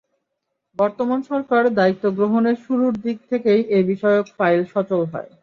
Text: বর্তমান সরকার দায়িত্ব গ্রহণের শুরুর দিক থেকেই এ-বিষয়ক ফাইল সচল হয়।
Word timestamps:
বর্তমান 0.79 1.19
সরকার 1.29 1.63
দায়িত্ব 1.77 2.03
গ্রহণের 2.17 2.57
শুরুর 2.65 2.93
দিক 3.03 3.17
থেকেই 3.29 3.61
এ-বিষয়ক 3.71 4.25
ফাইল 4.37 4.59
সচল 4.73 5.01
হয়। 5.13 5.29